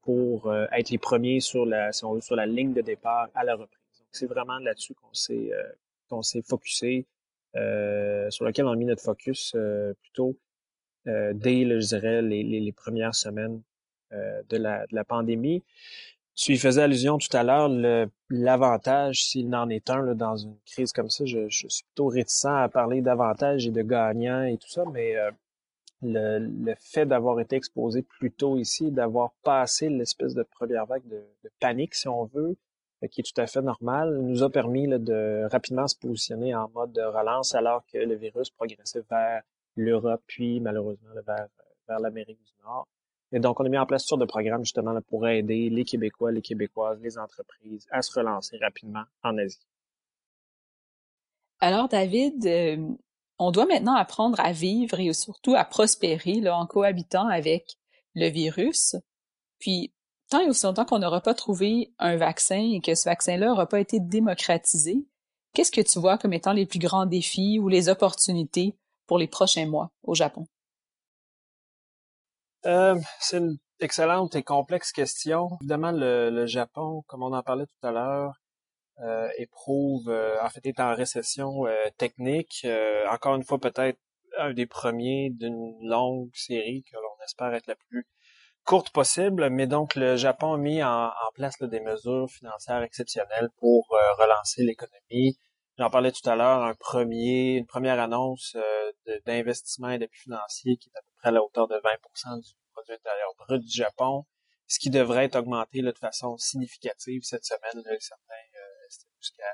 [0.03, 3.45] pour être les premiers sur la, si on veut, sur la ligne de départ à
[3.45, 3.99] la reprise?
[3.99, 5.51] Donc, c'est vraiment là-dessus qu'on s'est
[6.12, 7.07] qu'on s'est focusé,
[7.57, 10.37] euh, sur lequel on a mis notre focus euh, plutôt
[11.07, 13.62] euh, dès, je dirais, les, premières semaines
[14.11, 15.62] de la, pandémie.
[16.35, 17.70] Tu y faisais allusion tout à l'heure,
[18.29, 22.68] l'avantage, s'il n'en est un dans une crise comme ça, je, suis plutôt réticent à
[22.68, 25.14] parler d'avantages et de gagnants et tout ça, mais
[26.03, 31.25] le, fait d'avoir été exposé plus tôt ici, d'avoir passé l'espèce de première vague de,
[31.59, 32.57] panique, si on veut,
[33.11, 36.93] qui est tout à fait normal, nous a permis de rapidement se positionner en mode
[36.93, 39.43] de relance alors que le virus progressait vers
[39.77, 41.49] l'Europe, puis malheureusement vers,
[41.88, 42.87] vers l'Amérique du Nord.
[43.33, 46.33] Et donc, on a mis en place sortes de programmes justement pour aider les Québécois,
[46.33, 49.67] les Québécoises, les entreprises à se relancer rapidement en Asie.
[51.61, 52.77] Alors, David, euh,
[53.38, 57.77] on doit maintenant apprendre à vivre et surtout à prospérer en cohabitant avec
[58.15, 58.97] le virus.
[59.59, 59.93] Puis,
[60.33, 63.66] tant et aussi longtemps qu'on n'aura pas trouvé un vaccin et que ce vaccin-là n'aura
[63.66, 65.05] pas été démocratisé,
[65.53, 68.75] qu'est-ce que tu vois comme étant les plus grands défis ou les opportunités
[69.07, 70.47] pour les prochains mois au Japon?
[72.64, 75.51] Euh, c'est une excellente et complexe question.
[75.61, 78.33] Évidemment, le, Japon, comme on en parlait tout à l'heure,
[79.01, 81.64] euh, éprouve, euh, en fait, est en récession
[81.99, 82.66] technique.
[83.11, 83.99] encore une fois, peut-être
[84.38, 88.07] un des premiers d'une longue série que l'on espère être la plus
[88.64, 93.87] courte possible, mais donc le Japon a mis en, place des mesures financières exceptionnelles pour
[93.92, 95.38] euh, relancer l'économie.
[95.79, 100.77] J'en parlais tout à l'heure, un premier, une première annonce euh, d'investissement et d'appui financier
[100.77, 103.72] qui est à peu près à la hauteur de 20% du produit intérieur brut du
[103.72, 104.25] Japon,
[104.66, 107.83] ce qui devrait être augmenté de façon significative cette semaine.
[108.01, 109.53] certains euh, jusqu'à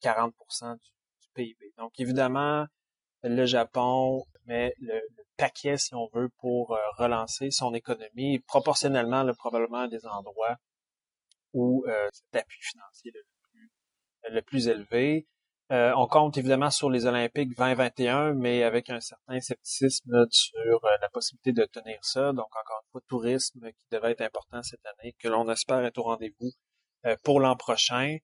[0.00, 1.72] 40 du, du PIB.
[1.78, 2.66] Donc évidemment,
[3.28, 5.00] le Japon met le,
[5.36, 10.56] paquet, si on veut, pour euh, relancer son économie, proportionnellement, probablement à des endroits
[11.52, 13.12] où euh, cet appui financier
[14.24, 15.26] est le plus, plus élevé.
[15.72, 21.08] Euh, on compte évidemment sur les Olympiques 2021, mais avec un certain scepticisme sur la
[21.08, 22.32] possibilité de tenir ça.
[22.32, 25.98] Donc, encore une fois, tourisme qui devrait être important cette année, que l'on espère être
[25.98, 26.52] au rendez-vous
[27.24, 28.16] pour l'an prochain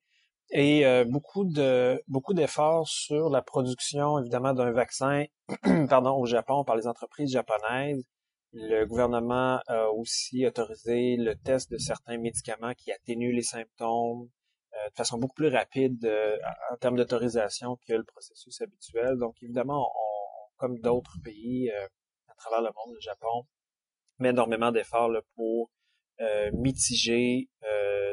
[0.53, 5.25] et euh, beaucoup de beaucoup d'efforts sur la production évidemment d'un vaccin
[5.89, 8.05] pardon au Japon par les entreprises japonaises.
[8.53, 14.29] Le gouvernement a aussi autorisé le test de certains médicaments qui atténuent les symptômes
[14.75, 16.37] euh, de façon beaucoup plus rapide euh,
[16.71, 19.17] en termes d'autorisation que le processus habituel.
[19.17, 23.47] Donc évidemment, on, comme d'autres pays à travers le monde, le Japon
[24.19, 25.71] met énormément d'efforts pour
[26.53, 27.49] mitiger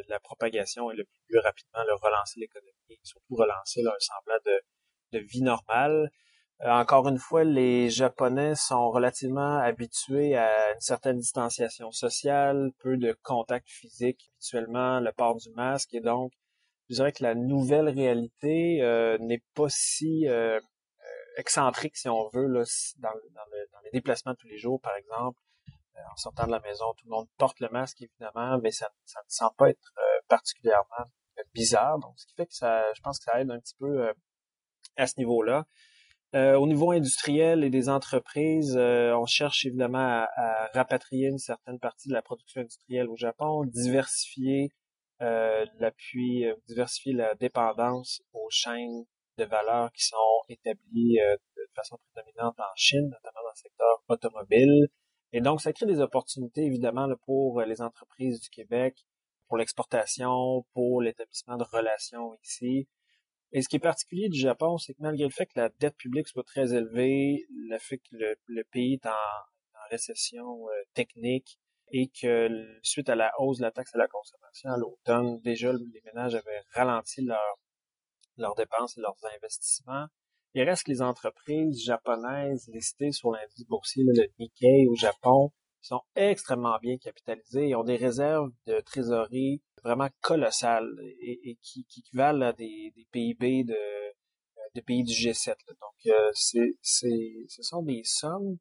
[0.09, 5.25] la propagation et le plus rapidement le relancer l'économie, surtout relancer un semblant de, de
[5.25, 6.11] vie normale.
[6.63, 12.99] Euh, encore une fois, les Japonais sont relativement habitués à une certaine distanciation sociale, peu
[12.99, 16.33] de contact physique habituellement, le port du masque, et donc
[16.91, 20.61] je dirais que la nouvelle réalité euh, n'est pas si euh,
[21.37, 22.65] excentrique, si on veut, là,
[22.99, 25.41] dans, dans, les déplacements tous les jours, par exemple.
[26.13, 29.21] En sortant de la maison, tout le monde porte le masque, évidemment, mais ça, ne
[29.29, 29.93] semble pas être
[30.29, 31.07] particulièrement
[31.55, 31.99] bizarre.
[31.99, 34.13] Donc, ce qui fait que ça, je pense que ça aide un petit peu
[34.97, 35.67] à ce niveau-là.
[36.37, 41.81] Euh, au niveau industriel et des entreprises, euh, on cherche évidemment à, rapatrier une certaine
[41.81, 44.71] partie de la production industrielle au Japon, diversifier
[45.23, 49.05] euh, l'appui, diversifier la dépendance aux chaînes
[49.39, 50.17] de valeur qui sont
[50.49, 51.19] établies
[51.57, 54.89] de façon prédominante en Chine, notamment dans le secteur automobile.
[55.33, 59.05] Et donc, ça crée des opportunités évidemment pour les entreprises du Québec,
[59.47, 62.89] pour l'exportation, pour l'établissement de relations ici.
[63.53, 65.97] Et ce qui est particulier du Japon, c'est que malgré le fait que la dette
[65.97, 68.17] publique soit très élevée, le fait que
[68.47, 69.15] le, pays est en,
[69.91, 71.59] récession euh, technique
[71.91, 72.49] et que
[72.85, 76.37] suite à la hausse de la taxe à la consommation à l'automne, déjà les ménages
[76.37, 77.27] avaient ralenti
[78.37, 80.07] leurs dépenses et leurs investissements.
[80.55, 86.01] Il reste que les entreprises japonaises listées sur l'indice boursier, le Nikkei au Japon, sont
[86.15, 92.43] extrêmement bien capitalisées et ont des réserves de trésorerie vraiment colossales et, qui, qui équivalent
[92.43, 93.77] à des, des PIB de,
[94.75, 95.55] des pays du G7.
[95.69, 98.59] Donc, euh, c'est, ce sont des sommes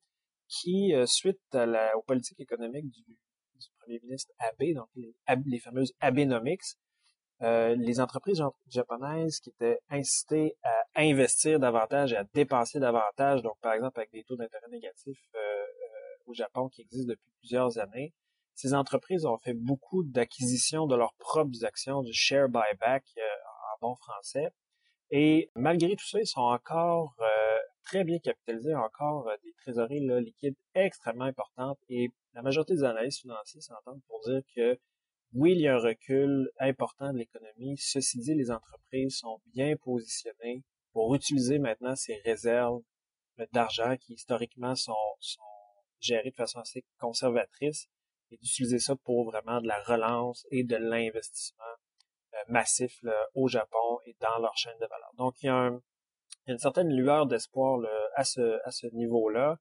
[0.47, 5.13] qui, euh, suite à la, aux politiques économiques du, du premier ministre Abe, donc les,
[5.45, 6.77] les fameuses Abenomics,
[7.41, 13.57] euh, les entreprises japonaises qui étaient incitées à investir davantage et à dépenser davantage, donc
[13.61, 15.65] par exemple avec des taux d'intérêt négatifs euh,
[16.25, 18.13] au Japon qui existe depuis plusieurs années.
[18.61, 23.87] Ces entreprises ont fait beaucoup d'acquisitions de leurs propres actions, du share buyback euh, en
[23.87, 24.49] bon français.
[25.11, 30.05] Et malgré tout ça, ils sont encore euh, très bien capitalisés, encore euh, des trésoreries
[30.21, 31.79] liquides extrêmement importantes.
[31.87, 34.77] Et la majorité des analystes financiers s'entendent pour dire que
[35.33, 37.77] oui, il y a un recul important de l'économie.
[37.77, 42.81] Ceci dit, les entreprises sont bien positionnées pour utiliser maintenant ces réserves
[43.53, 44.93] d'argent qui historiquement sont
[45.99, 47.87] gérer de façon assez conservatrice
[48.31, 51.63] et d'utiliser ça pour vraiment de la relance et de l'investissement
[52.33, 55.11] euh, massif au Japon et dans leur chaîne de valeur.
[55.17, 55.71] Donc, il y a,
[56.47, 57.79] une certaine lueur d'espoir
[58.15, 59.57] à ce, à ce niveau-là.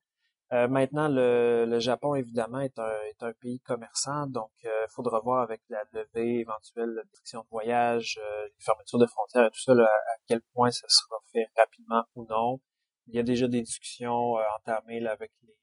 [0.53, 4.87] Euh, maintenant, le, le, Japon, évidemment, est un, est un pays commerçant, donc il euh,
[4.89, 9.51] faudra voir avec la levée éventuelle de restrictions de voyage, les fermetures de frontières et
[9.51, 12.61] tout ça, à quel point ça sera fait rapidement ou non.
[13.09, 15.55] Il y a déjà des discussions entamées là, avec les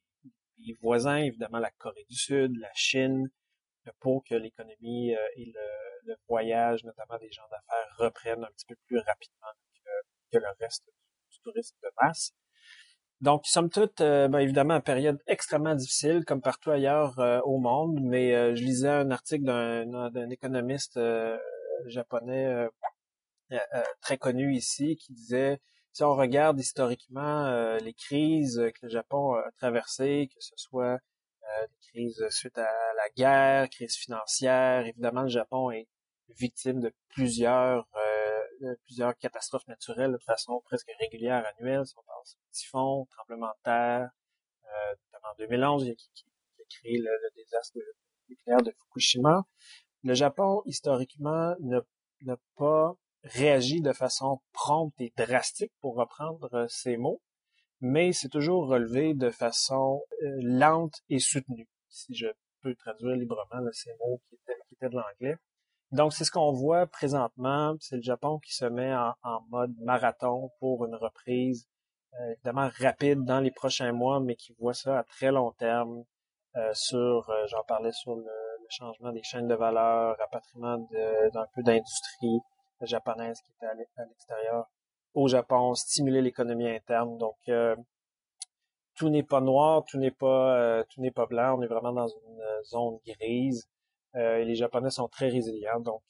[0.60, 3.30] les voisins, évidemment la Corée du Sud, la Chine,
[4.00, 8.76] pour que l'économie euh, et le, voyage, notamment des gens d'affaires, reprennent un petit peu
[8.86, 9.48] plus rapidement
[10.32, 12.32] que, le reste du, tourisme de masse.
[13.26, 18.00] Donc, somme toute, euh, ben, évidemment, période extrêmement difficile, comme partout ailleurs euh, au monde,
[18.00, 21.00] mais je lisais un article d'un économiste
[21.88, 22.68] japonais
[24.00, 25.60] très connu ici qui disait
[25.92, 31.00] si on regarde historiquement euh, les crises que le Japon a traversées, que ce soit
[31.00, 35.88] euh, des crises suite à la guerre, crise financière, évidemment le Japon est
[36.38, 38.25] victime de plusieurs euh,
[38.86, 41.86] plusieurs catastrophes naturelles de façon presque régulière annuelle.
[41.86, 44.10] Si on pense typhon, tremblement de terre,
[45.12, 47.78] notamment en 2011, qui, qui, qui a créé le, désastre
[48.30, 49.44] nucléaire de Fukushima.
[50.04, 57.22] Le Japon, historiquement, n'a pas réagit de façon prompte et drastique, pour reprendre ces mots,
[57.82, 62.28] mais c'est toujours relevé de façon euh, lente et soutenue, si je
[62.62, 65.38] peux traduire librement ces mots qui étaient, qui étaient de l'anglais.
[65.96, 67.76] Donc, c'est ce qu'on voit présentement.
[67.80, 71.68] C'est le Japon qui se met en, mode marathon pour une reprise
[72.14, 76.04] euh, évidemment rapide dans les prochains mois, mais qui voit ça à très long terme
[76.56, 80.78] euh, sur, j'en parlais sur le, le, changement des chaînes de valeur, rapatriement
[81.34, 82.40] d'un peu d'industrie,
[82.82, 84.66] japonaise qui était à l'extérieur
[85.14, 87.18] au Japon, stimuler l'économie interne.
[87.18, 87.76] Donc euh,
[88.96, 91.58] tout n'est pas noir, tout n'est pas euh, tout n'est pas blanc.
[91.58, 93.68] On est vraiment dans une euh, zone grise.
[94.16, 95.80] Et les Japonais sont très résilients.
[95.80, 96.02] Donc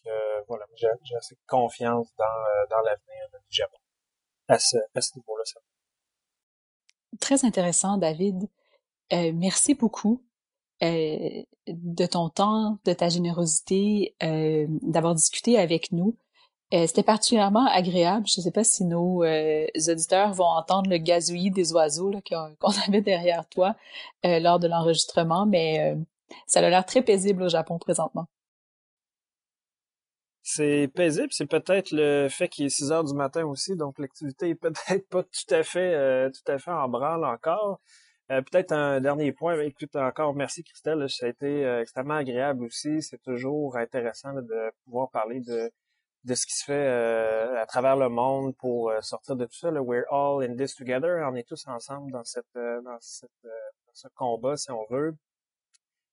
[0.47, 3.77] voilà, j'ai assez confiance dans dans l'avenir du Japon
[4.47, 5.43] à ce, à ce niveau-là.
[7.19, 8.47] Très intéressant, David.
[9.11, 10.23] merci beaucoup
[10.81, 16.17] de ton temps, de ta générosité, d'avoir discuté avec nous.
[16.73, 18.25] Euh, c'était particulièrement agréable.
[18.27, 22.71] Je ne sais pas si nos euh, auditeurs vont entendre le gazouillis des oiseaux qu'on
[22.87, 23.75] avait derrière toi
[24.25, 25.95] euh, lors de l'enregistrement, mais
[26.47, 28.27] ça a l'air très paisible au Japon présentement.
[30.43, 34.49] C'est paisible, c'est peut-être le fait qu'il est 6 heures du matin aussi, donc l'activité
[34.49, 37.79] est peut-être pas tout à fait tout à fait en branle encore.
[38.27, 43.01] peut-être un dernier point, écoute encore, merci Christelle, ça a été extrêmement agréable aussi.
[43.01, 45.71] C'est toujours intéressant de pouvoir parler de
[46.25, 49.57] de ce qui se fait euh, à travers le monde pour euh, sortir de tout
[49.57, 49.71] ça.
[49.71, 51.23] We're all in this together.
[51.29, 52.45] On est tous ensemble euh, dans, cette
[52.83, 52.97] dans
[53.93, 55.15] ce combat, si on veut,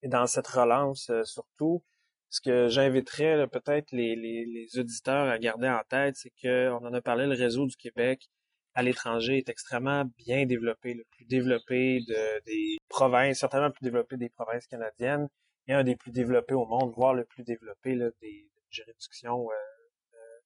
[0.02, 1.82] et dans cette relance surtout.
[2.28, 6.86] Ce que j'inviterais peut-être les, les, les, auditeurs à garder en tête, c'est que on
[6.86, 8.30] en a parlé, le réseau du Québec
[8.74, 13.84] à l'étranger est extrêmement bien développé, le plus développé de, des provinces, certainement le plus
[13.84, 15.28] développé des provinces canadiennes,
[15.66, 19.46] et un des plus développés au monde, voire le plus développé là, des juridictions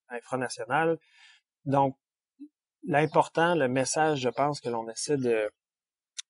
[0.09, 0.99] infranational.
[1.65, 1.97] Donc,
[2.85, 5.51] l'important, le message, je pense, que l'on essaie de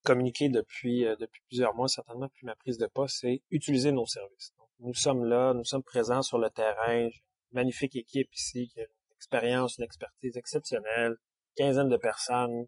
[0.07, 4.07] communiquer depuis, euh, depuis plusieurs mois, certainement depuis ma prise de poste, c'est utiliser nos
[4.07, 4.55] services.
[4.79, 6.99] nous sommes là, nous sommes présents sur le terrain.
[6.99, 7.11] Une
[7.53, 11.17] magnifique équipe ici qui a une expérience, une expertise exceptionnelle,
[11.57, 12.67] quinzaine de personnes.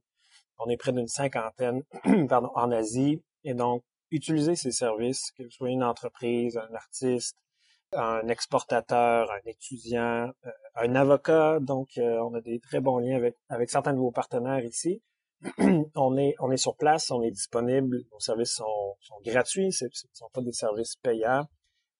[0.58, 1.82] On est près d'une cinquantaine
[2.28, 3.22] pardon, en Asie.
[3.44, 7.36] Et donc, utiliser ces services, que ce soit une entreprise, un artiste,
[7.92, 11.60] un exportateur, un étudiant, euh, un avocat.
[11.60, 15.02] Donc, euh, on a des très bons liens avec, avec certains de vos partenaires ici.
[15.94, 17.98] on est on est sur place, on est disponible.
[18.12, 21.46] Nos services sont, sont gratuits, ce ne sont pas des services payants.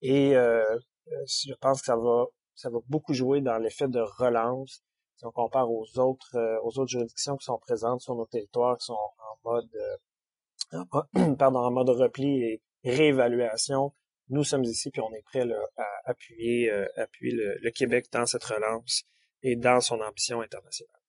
[0.03, 0.78] Et euh,
[1.26, 4.82] je pense que ça va ça va beaucoup jouer dans l'effet de relance
[5.16, 8.86] si on compare aux autres aux autres juridictions qui sont présentes sur nos territoires, qui
[8.86, 9.70] sont en mode
[11.39, 13.93] pardon en mode repli et réévaluation
[14.30, 18.45] nous sommes ici puis on est prêt à appuyer, euh, appuyer le, Québec dans cette
[18.45, 19.05] relance
[19.43, 21.01] et dans son ambition internationale.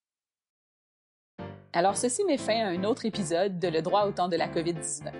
[1.71, 4.47] Alors, ceci met fin à un autre épisode de Le droit au temps de la
[4.47, 5.11] COVID-19.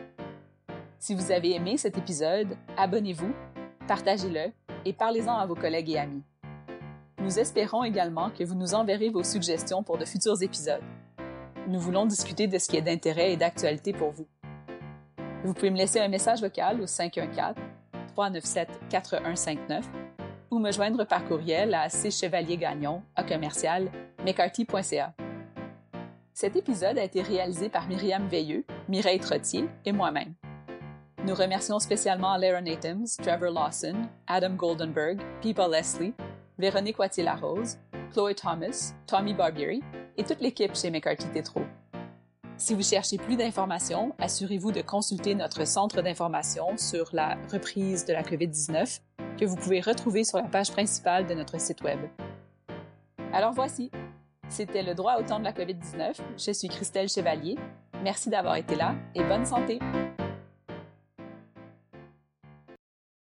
[0.97, 3.31] Si vous avez aimé cet épisode, abonnez-vous,
[3.87, 4.51] partagez-le
[4.83, 6.23] et parlez-en à vos collègues et amis.
[7.19, 10.81] Nous espérons également que vous nous enverrez vos suggestions pour de futurs épisodes.
[11.67, 14.27] Nous voulons discuter de ce qui est d'intérêt et d'actualité pour vous.
[15.43, 17.55] Vous pouvez me laisser un message vocal au 514
[18.17, 19.83] 397-4159
[20.49, 23.91] ou me joindre par courriel à cchevaliergagnon à commercial
[24.25, 25.13] mccarthy.ca.
[26.33, 30.33] Cet épisode a été réalisé par Myriam Veilleux, Mireille Trottier et moi-même.
[31.25, 36.13] Nous remercions spécialement Lara Nathan, Trevor Lawson, Adam Goldenberg, Pipa Leslie,
[36.57, 37.77] Véronique Wattier-Larose,
[38.13, 39.81] Chloe Thomas, Tommy Barbieri
[40.17, 41.61] et toute l'équipe chez McCarthy Tétro.
[42.57, 48.13] Si vous cherchez plus d'informations, assurez-vous de consulter notre centre d'information sur la reprise de
[48.13, 48.99] la COVID-19
[49.37, 51.99] que vous pouvez retrouver sur la page principale de notre site Web.
[53.31, 53.91] Alors voici,
[54.49, 56.19] c'était le droit au temps de la COVID-19.
[56.37, 57.57] Je suis Christelle Chevalier.
[58.03, 59.79] Merci d'avoir été là et bonne santé.